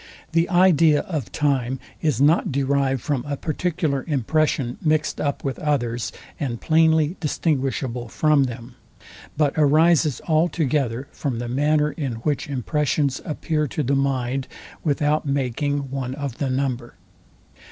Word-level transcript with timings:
The 0.31 0.49
idea 0.49 1.01
of 1.01 1.31
time 1.31 1.77
is 2.01 2.19
not 2.19 2.51
derived 2.51 3.03
from 3.03 3.23
a 3.27 3.37
particular 3.37 4.03
impression 4.07 4.79
mixed 4.81 5.21
up 5.21 5.43
with 5.43 5.59
others, 5.59 6.11
and 6.39 6.59
plainly 6.59 7.17
distinguishable 7.19 8.07
from 8.07 8.45
them; 8.45 8.73
but 9.37 9.53
arises 9.57 10.19
altogether 10.27 11.07
from 11.11 11.37
the 11.37 11.47
manner, 11.47 11.91
in 11.91 12.13
which 12.23 12.47
impressions 12.49 13.21
appear 13.25 13.67
to 13.67 13.83
the 13.83 13.93
mind, 13.95 14.47
without 14.83 15.27
making 15.27 15.91
one 15.91 16.15
of 16.15 16.39
the 16.39 16.49
number. 16.49 16.95